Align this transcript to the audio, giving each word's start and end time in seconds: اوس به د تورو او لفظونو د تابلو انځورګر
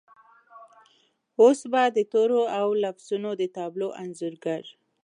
اوس 1.41 1.59
به 1.71 1.83
د 1.95 1.99
تورو 2.11 2.41
او 2.59 2.67
لفظونو 2.83 3.29
د 3.41 3.43
تابلو 3.57 3.87
انځورګر 4.03 4.63